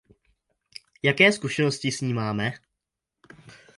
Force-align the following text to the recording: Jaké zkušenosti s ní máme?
Jaké 1.03 1.31
zkušenosti 1.31 1.91
s 1.91 2.01
ní 2.01 2.13
máme? 2.13 2.53